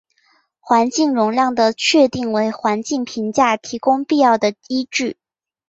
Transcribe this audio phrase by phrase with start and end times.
[0.59, 5.15] 环境容量的确定为环境评价提供必要的依据。